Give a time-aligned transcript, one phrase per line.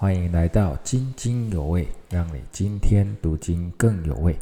[0.00, 4.32] 欢迎来到津津有味，让你今天读经更有味。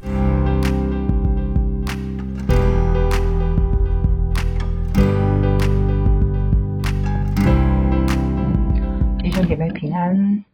[9.19, 10.45] 弟兄姐妹平安，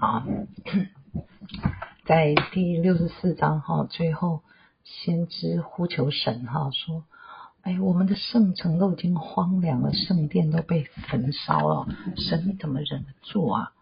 [0.00, 0.24] 好，
[2.06, 4.40] 在第六十四章哈，最后
[4.84, 7.04] 先知呼求神哈，说
[7.60, 11.86] ：“哎，我们的圣城都已经荒凉了，圣殿都被焚烧了，
[12.16, 13.72] 神怎么忍得住啊？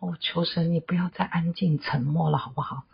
[0.00, 2.84] 我求神你不要再安静沉默了，好不好？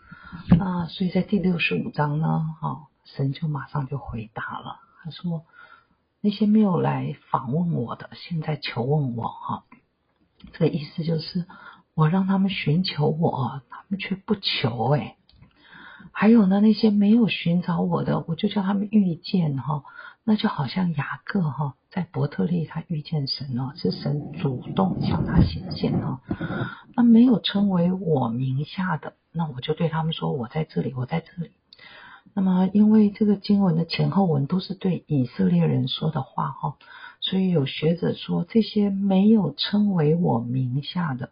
[0.58, 5.44] 啊，所以在第六十五章呢，哈，神就马上就回答了，他说：
[6.20, 9.64] 那些没有来访问我的，现在求问我哈。”
[10.52, 11.46] 这个意思就是，
[11.94, 15.16] 我让他们寻求我，他们却不求哎。
[16.12, 19.84] 还有呢，那些没有寻找我的，我就叫他们遇见哈，
[20.24, 26.20] 那就好像雅各哈，在伯特利他遇见神哦，是神主动向他显现哦。
[26.94, 31.50] 那没有称为我名下的，那我就对他们说，我在这里，我在这里。
[32.32, 36.76] 那么，因为这个经文的前后文都是对以色列人说的话哈。
[37.20, 41.30] 所以有学者说，这些没有称为我名下的，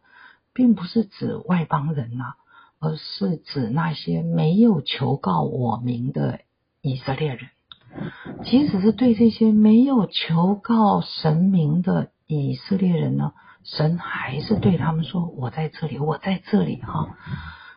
[0.54, 2.34] 并不是指外邦人呐，
[2.82, 6.40] 而是指那些没有求告我名的
[6.80, 7.48] 以色列人。
[8.44, 17.16] 即使是对这些没有求告神名的以色列人呢，神还是对他们说：“我在这里，我在这里。”哈。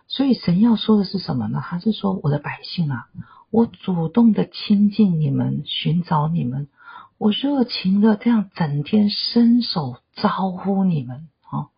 [0.08, 1.62] 所以神要说的是什么呢？
[1.64, 3.08] 他是说：“我的百姓啊，
[3.52, 6.68] 我主动的亲近你们，寻找你们。”
[7.18, 11.70] 我热情的这样整天伸手招呼你们啊！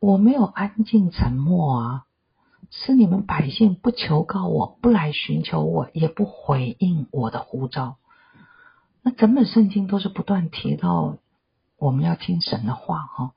[0.00, 2.04] 我没有安静沉默啊，
[2.76, 7.96] 是你们百姓不求告我，不来寻求我，也不回应我的呼召。
[9.02, 11.16] 那整本圣经都是不断提到
[11.78, 13.32] 我们要听神的话哈，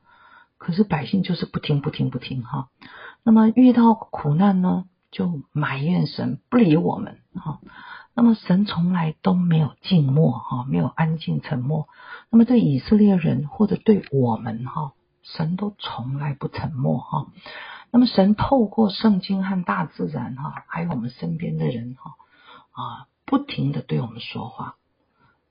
[0.58, 2.70] 可是百姓就是不听不听不听哈。
[3.24, 7.60] 那么遇到苦难呢，就埋怨神不理我们哈。
[8.16, 11.88] 那么神从来都没有静默哈，没有安静沉默。
[12.32, 14.94] 那么对以色列人或者对我们哈，
[15.36, 17.28] 神都从来不沉默哈。
[17.92, 22.12] 那么神透过圣经和大自然哈，还有我们身边的人哈
[22.72, 24.76] 啊，不停的对我们说话。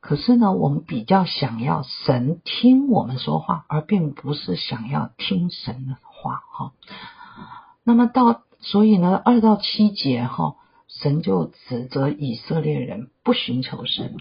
[0.00, 6.72] 可是呢，我们比较想要神听我们说话，而并不是想要听神的话哈。
[7.84, 10.56] 那么到所以呢，二到七节哈。
[10.88, 14.16] 神就指责以色列人不寻求神，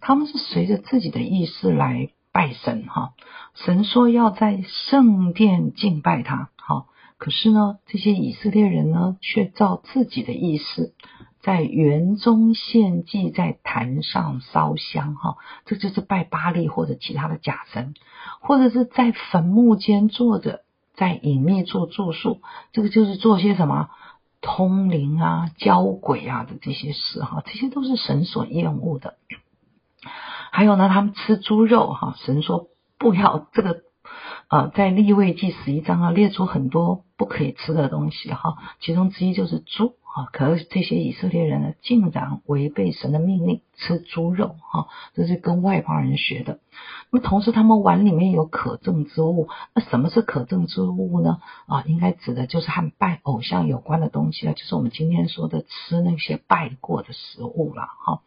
[0.00, 3.14] 他们是随着自己的意思来拜神哈。
[3.54, 6.86] 神说要在圣殿敬拜他，哈，
[7.18, 10.94] 可是呢，这些以色列人呢，却照自己的意思，
[11.40, 15.36] 在园中献祭，在坛上烧香，哈，
[15.66, 17.94] 这就是拜巴利或者其他的假神，
[18.40, 20.62] 或者是在坟墓间坐着，
[20.94, 22.40] 在隐秘处住宿，
[22.72, 23.90] 这个就是做些什么？
[24.42, 29.16] 通灵啊、交鬼啊的这些事哈，这些都是神所厌恶的。
[30.50, 32.68] 还有呢，他们吃猪肉哈，神说
[32.98, 33.82] 不要这个
[34.48, 39.94] 呃，在立位记十一章啊，列出很多不可以吃的东西哈，其中之一就是猪。
[40.12, 40.26] 啊！
[40.32, 46.58] 可是这些以色列人呢，竟然违背神的命令吃猪肉，哈，这是跟外邦人学的。
[47.12, 49.48] 那么同时，他们碗里面有可憎之物。
[49.72, 51.38] 那什么是可憎之物呢？
[51.68, 58.22] 啊，应该指的就是和拜偶像有关的东西了，就是我们今天说的吃那些拜过的食物了，哈。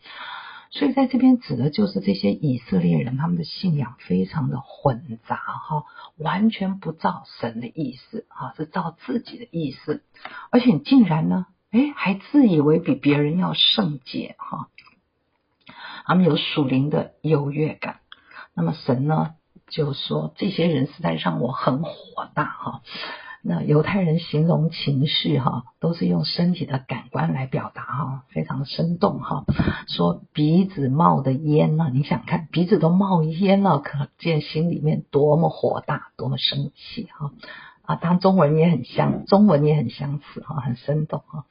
[0.73, 5.85] 所以在这边指的就是这些以色列人，他们的信仰非常的混杂，哈，
[6.17, 10.03] 完全不照神的意思，哈，是照自己的意思，
[10.51, 11.45] 而且竟然呢。
[11.75, 14.69] 哎，还自以为比别人要圣洁哈，
[16.05, 17.99] 他们有属灵的优越感。
[18.53, 19.33] 那么神呢，
[19.69, 22.81] 就说这些人实在让我很火大哈。
[23.45, 29.43] 那犹太人形容情绪哈，都是用身体的感官来表达哈，非常生动哈。
[29.89, 37.31] 说鼻子冒的烟呢，你想看鼻子都冒烟了，可见心里面多么火大，多么生气哈。
[37.81, 41.43] 啊，当中文也很相，中文也很相似哈，很生动哈。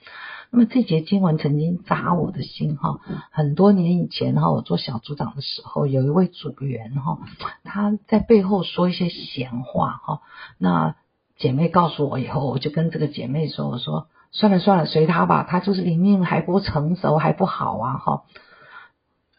[0.51, 3.01] 那么这节经文曾经扎我的心哈。
[3.31, 7.19] 很多年以前哈，我做小组长的时候，有一位组员哈，
[7.65, 10.21] 他在背后说一些闲话哈。
[10.57, 10.97] 那
[11.43, 18.23] 姐妹告诉我以后，我就跟这个姐妹说：“我说算了算了，随他吧，他就是灵命还不成熟，还不好啊哈。”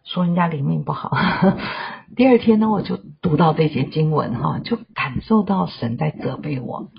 [0.03, 1.15] 说人家灵命不好。
[2.17, 6.89] 第二天呢，我就读到这些经文哈，就感受到神在责备我。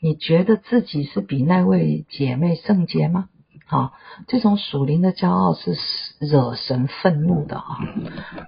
[0.00, 3.28] 你觉得自己是比那位姐妹圣洁吗？
[3.66, 3.94] 好，
[4.28, 5.76] 这种属灵的骄傲是
[6.20, 7.78] 惹神愤怒的哈。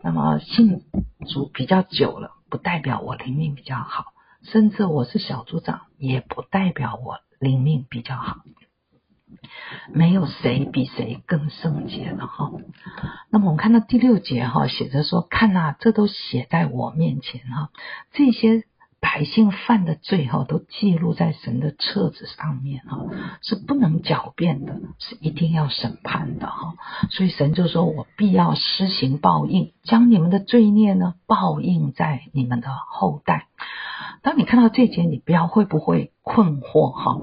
[0.04, 0.82] 那么信
[1.28, 4.13] 主比较久了，不代表我灵命比较好。
[4.44, 8.36] 甚至我是小组长，也不代表我灵命比较好。
[9.92, 12.52] 没有谁比谁更圣洁的哈。
[13.30, 17.70] 那么我们看到第六节哈，写着说：“看呐，这都写在我面前哈，
[18.12, 18.64] 这些。”
[19.04, 23.04] 百姓犯的罪哈，都记录在神的册子上面哈，
[23.42, 26.74] 是不能狡辩的，是一定要审判的哈。
[27.10, 33.46] 所以神就说：“我必要施行报应，将你们的罪孽呢报应在你们的后代。”
[34.24, 37.20] 当你看到这节，你不要会不会困惑哈？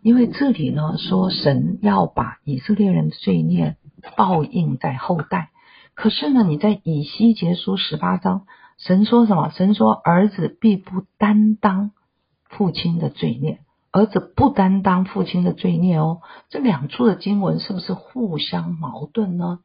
[0.00, 3.76] 因为这里呢说神要把以色列人的罪孽
[4.16, 5.50] 报应在后代，
[5.94, 8.46] 可是呢你在以西结书十八章。
[8.78, 9.50] 神说什么？
[9.50, 11.90] 神说：“儿子必不担当
[12.44, 13.58] 父亲的罪孽，
[13.90, 19.58] 儿子不担当父亲的罪孽哦。”这两处的经文是不是互相矛盾呢？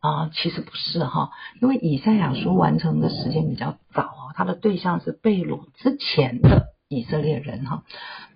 [0.00, 1.30] 啊，其实不是哈，
[1.60, 7.82] 因为以赛亚书完成的时间比较早啊，他的对象是被掳之前的以色列人哈，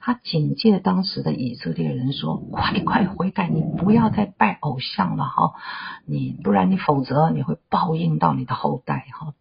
[0.00, 5.52] 他警戒当时的以色列人说：“快快悔改，你不要再拜偶像了哈，
[6.04, 9.34] 你不然你否则你会报应到你的后代哈。”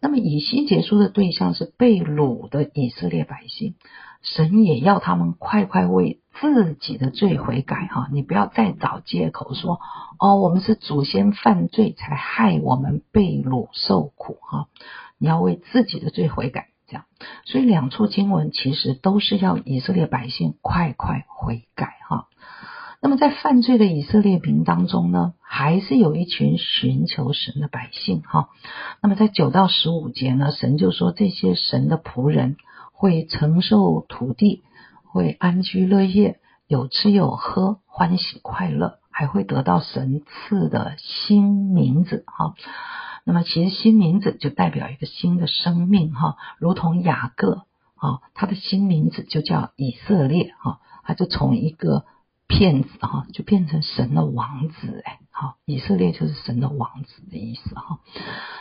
[0.00, 3.74] 那么以西结书的对象是被掳的以色列百姓，
[4.22, 8.08] 神也要他们快快为自己的罪悔改哈！
[8.12, 9.80] 你不要再找借口说
[10.18, 14.68] 哦，我们是祖先犯罪才害我们被掳受苦哈！
[15.18, 17.04] 你要为自己的罪悔改，这样。
[17.44, 22.28] 所以两处经文其实都是要以色列百姓快快悔改哈。
[23.00, 28.48] 那么在犯罪的以色列民当中呢，还是有一群寻求神的百姓哈。
[29.02, 32.56] 那么在九到十五节呢，神就说这些神的仆人
[33.02, 34.62] 会承受土地，
[35.02, 36.38] 会安居乐业，
[36.68, 42.54] 有吃有喝，欢喜快乐，还会得到神赐的新名字哈。
[43.24, 47.64] 那么其实新名字就代表一个新的生命哈，如同雅各
[47.96, 52.04] 啊，他的新名字就叫以色列哈，他就从一个。
[52.52, 58.00] 骗子哈，就变成神的王子哎，好，以色列就是神的王子的意思哈。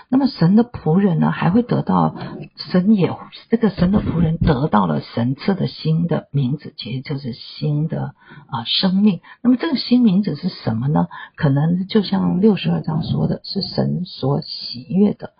[0.07, 2.15] 那么神的仆人呢，还会得到
[2.55, 3.13] 神也
[3.49, 8.15] 这个神的仆人得到了神赐的新的名字，其实就是新的
[8.47, 9.19] 啊生命。
[9.41, 11.09] 那么这个新名字是什么呢？
[11.35, 15.33] 可能就像六十二章说的，是神所喜悦的。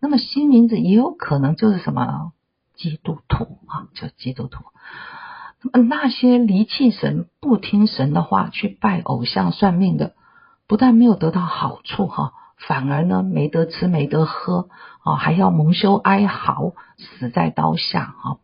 [0.00, 2.30] 那么新名字也有可能就是什么
[2.76, 4.62] 基督徒啊，就基督徒。
[5.72, 10.14] 那些离弃神、不听神的话去拜偶像、算命的，
[10.66, 14.68] 不但没有得到好处哈，反而呢没得吃、没得喝
[15.04, 18.38] 啊，还要蒙羞哀嚎，死在刀下哈。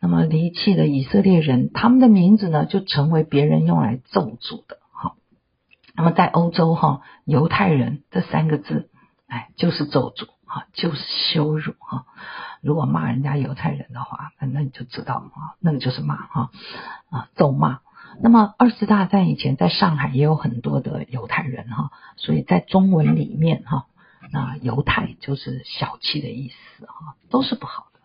[0.00, 5.14] 那么离弃的以色列人，他们的名字呢就成为别人用来咒诅的哈。
[5.94, 8.88] 那么在欧洲哈，犹太人这三个字，
[9.28, 10.98] 哎，就是咒诅哈，就是
[11.32, 12.06] 羞辱哈。
[12.60, 16.50] 如果骂人家犹太人的话，那那你就知道啊，那个就是骂哈
[17.10, 17.80] 啊咒骂。
[18.22, 23.86] 那么二次大战以前，在上海也有很多的犹太人哈，所以在中文里面哈，
[24.32, 28.00] 那犹太就是小气的意思哈，都是不好的。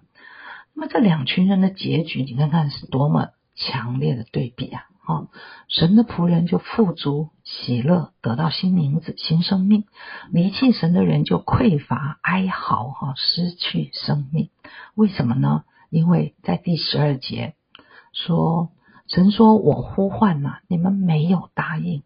[0.74, 4.86] 那么这两群人的结局，你看看是多么强烈的对比啊！
[5.07, 5.28] 哦，
[5.68, 9.84] 神的仆人就富足喜乐，得到新名字、新生命；
[10.31, 14.50] 离弃神的人就匮乏哀嚎，哈，失去生命。
[14.96, 15.63] 为什么呢？
[15.92, 17.54] 因为在第十二节
[18.13, 18.69] 说，
[19.07, 22.02] 神说我呼唤呐，你们没有答应；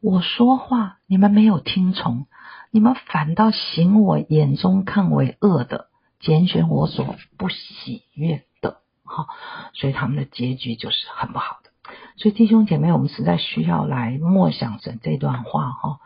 [0.00, 2.26] 我说话，你们没有听从，
[2.70, 5.88] 你们反倒行我眼中看为恶的，
[6.20, 9.26] 拣选我所不喜悦的，哈，
[9.74, 11.70] 所以他们的结局就是很不好的。
[12.16, 16.00] 所以弟兄姐妹，我们实在需要来默想神这段话哈。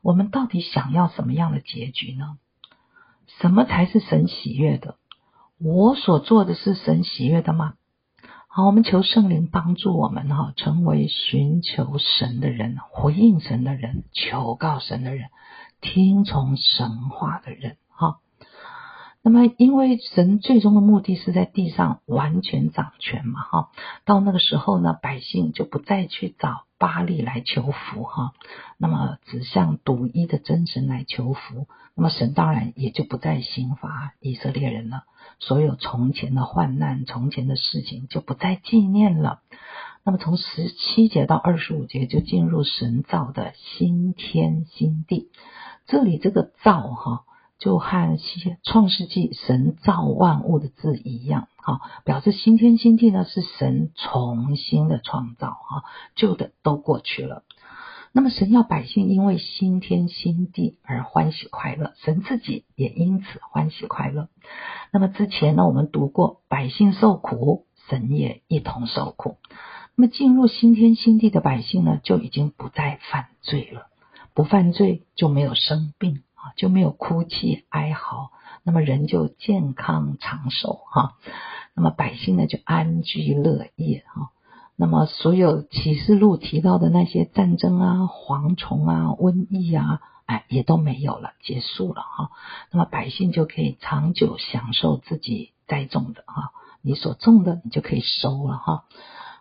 [0.00, 2.38] 我们到底想要什么样的结局呢？
[3.40, 4.96] 什么才是神喜悦的？
[5.58, 7.74] 我所做的是神喜悦的吗？
[8.46, 15.28] 好，我们求圣灵帮助我们哈，成为寻求神的人，回应神的人，求告神的人，
[15.80, 17.76] 听从神话的人。
[19.26, 23.70] 那么，因为神最终的目的是在地上完全掌权嘛，哈，
[24.04, 28.34] 到那个时候呢，百姓就不再去找巴利来求福，哈，
[28.78, 31.66] 那么只向独一的真神来求福，
[31.96, 35.02] 那么神当然也就不再刑罚以色列人了，
[35.40, 39.40] 所有从前的患难、从前的事情就不再纪念了。
[40.04, 45.32] 那么从十七节到二十五节就进入神造的新天新地，
[45.88, 47.24] 这里这个造，哈。
[47.58, 48.18] 就和
[48.62, 55.84] 创世纪神造万物的字一样，哈，表示新天新地呢是神重新的创造，哈，
[56.14, 57.44] 旧的都过去了。
[58.12, 64.28] 那么神要百姓因为新天新地而欢喜快乐，神自己也因此欢喜快乐。
[64.90, 69.36] 那么之前呢，我们读过百姓受苦，神也一同受苦。
[69.96, 73.88] 那么进入新天新地的百姓呢，就已经不再犯罪了，
[74.34, 76.22] 不犯罪就没有生病，
[76.56, 78.30] 就没有哭泣哀嚎，
[78.62, 81.14] 那么人就健康长寿哈。
[81.74, 84.30] 那么百姓呢，就安居乐业哈。
[84.78, 92.30] 那么，所有启示录提到的那些战争啊、蝗虫啊、瘟疫啊，哎，也都没有了，结束了哈。
[92.70, 96.50] 那么百姓就可以长久享受自己栽种的哈，
[96.82, 98.84] 你所种的，你就可以收了哈。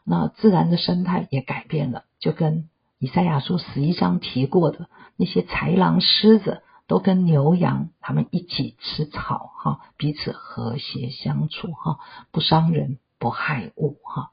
[0.06, 12.00] 那自然的生态也改变了，就跟以赛亚书十一章提过的那些豺狼、狮子，都跟牛羊他们一起吃草哈，彼此和谐相处哈，
[12.32, 14.32] 不伤人，不害物哈。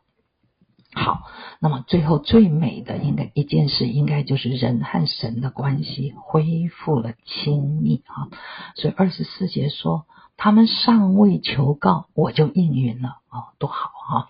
[0.94, 1.22] 好，
[1.58, 8.28] 那么最后最美的应该一件事，应该就是人和神的关系恢复了亲密啊。
[8.76, 10.04] 所以二十四节说，
[10.36, 14.28] 他们尚未求告，我就应允了哦，多好哈！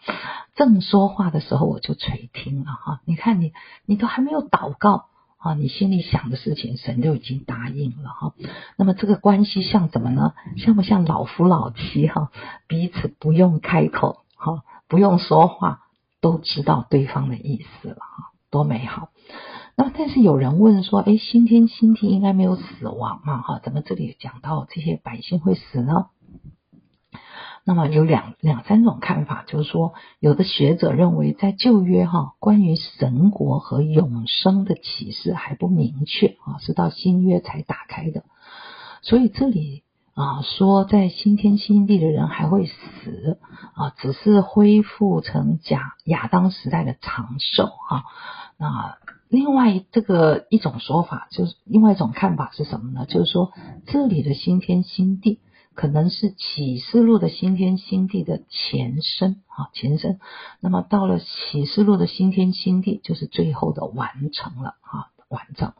[0.54, 3.00] 正说话的时候，我就垂听了哈。
[3.06, 3.52] 你看你，
[3.84, 5.06] 你都还没有祷告
[5.42, 8.34] 啊，你心里想的事情，神就已经答应了哈。
[8.76, 10.34] 那么这个关系像什么呢？
[10.56, 12.30] 像不像老夫老妻哈？
[12.66, 15.80] 彼此不用开口哈，不用说话。
[16.20, 19.08] 都知道对方的意思了哈，多美好！
[19.74, 23.42] 那么，但是有人问说，哎，新天新地应该没有死亡嘛？
[23.42, 26.06] 哈，怎么这里讲到这些百姓会死呢？
[27.64, 38.24] 那么有两两三种看法，就是说，有的学者认为，在旧约哈，关于神国和永生的启示还不明确啊，是到新约才打开的，
[39.02, 39.82] 所以这里。
[40.14, 43.38] 啊，说在新天新地的人还会死
[43.72, 48.04] 啊，只是恢复成假亚当时代的长寿哈。
[48.58, 48.98] 那
[49.30, 53.06] 另外这个一种说法，就是另外一种看法是什么呢？
[53.06, 53.52] 就是说
[53.86, 55.40] 这里的新天新地
[55.74, 60.20] 可能是启示录的新天新地的前身啊，前身。
[60.60, 65.08] 那么到了启示录的新天新地，就是最后的完成了啊。
[65.32, 65.72] 完整。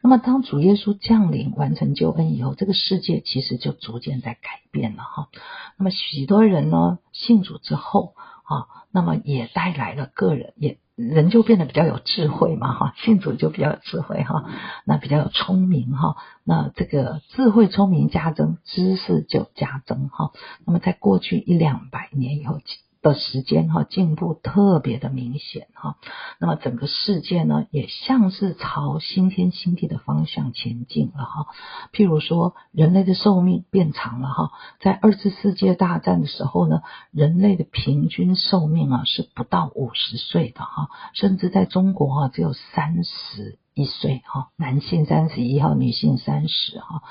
[0.00, 5.28] 那么，当主耶稣降临、完成救恩以后，这个世界其实就逐渐在改变了哈。
[5.76, 10.78] 那么，许多人呢信主之后啊，那么也带来了个人也
[11.08, 14.44] 人就变得比较有智慧嘛哈，信主就比较有智慧哈，
[14.84, 20.32] 那比较有聪明哈，那这个智慧聪明加增，知识就加增哈。
[20.66, 22.58] 那么，在过去一两百年以后。
[23.02, 25.96] 的时间哈进步特别的明显哈，
[26.38, 31.46] 那么整个世界呢也像是朝新天新地的方向前进了哈。
[31.92, 47.02] 譬如说，人类的寿命变长了哈，在二次世界大战的时候呢，人类的平均寿命啊是不到五十岁的哈，甚至在中国哈只有三十一岁哈，男性三十一号，女性三十哈。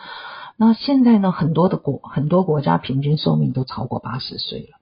[0.55, 4.80] 那现在呢，很多的国很多国家平均寿命都超过八十岁了。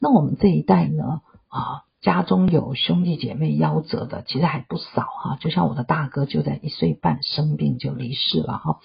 [0.00, 5.36] 那我们这一代呢啊，家中有兄弟姐妹夭折的，其实还不少哈。
[5.40, 8.80] 就像我的大哥，就在一岁半生病就离世了哈。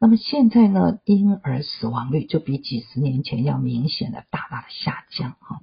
[0.00, 5.60] 那么现在呢，婴儿死亡率就比几十年前要明显的大大的下降哈。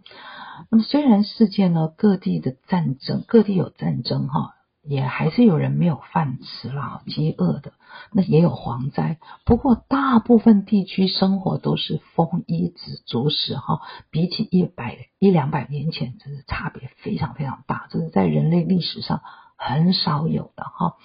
[0.70, 4.56] 那么虽然世界呢各地的战争，各地有战争哈。
[4.86, 7.72] 也还是有人没有饭吃了，饥饿的，
[8.12, 9.18] 那也有蝗灾。
[9.46, 12.74] 不过大部分地区生活都是丰衣
[13.06, 19.22] 足食哈，比起一百一两百年前，真是差别非常非常大，这是在人类历史上
[19.56, 20.96] 很少有的哈。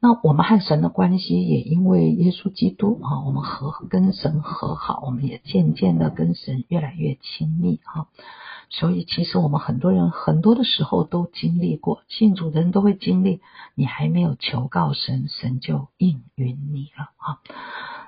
[0.00, 8.08] 那我们和神的关系也因为耶稣基督啊，我们和跟神和好，我们也渐渐的跟神越来越亲密哈。
[8.76, 13.40] 所以，其实我们很多人很多的时候都经历过，信主的人都会经历。
[13.76, 17.38] 你还没有求告神，神就应允你了啊。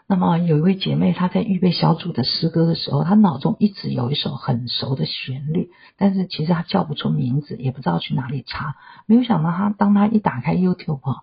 [0.09, 8.75] 那么，有一位姐妹，她在预备小组的诗歌的时候，她脑中一直有一首很熟的旋律，但是其实她叫不出名字，也不知道去哪里查。
[9.07, 11.23] 没有想到，她当她一打开 YouTube 哈，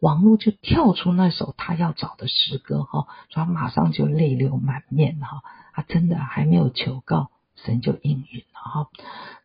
[0.00, 5.42] 网络就跳出那首她要找的诗歌哈，所以她马上就泪流满面哈。
[5.72, 7.30] 她真的还没有求告。
[7.56, 8.88] 神就应允了哈。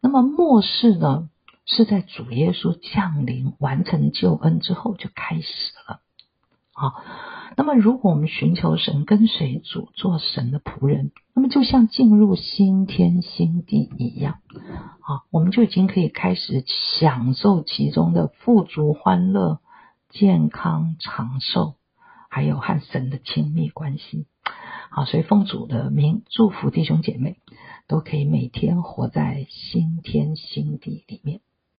[0.02, 1.30] 那么末世呢，
[1.66, 6.00] 是在主耶稣降临、完成救恩之后就开始了。
[6.72, 7.02] 好，
[7.56, 14.40] 那么如果我们寻求神、跟随主、做神的仆人，那么就像进入新天新地一样，
[15.02, 16.64] 好，我们就已经可以开始
[17.02, 19.60] 享受其中的富足、欢乐、
[20.10, 21.74] 健康、长寿，
[22.30, 24.28] 还有和神的亲密关系。
[24.90, 27.38] 好，所以奉主的名祝福弟兄姐妹。
[27.88, 31.40] 都可以每天活在新天新地里面。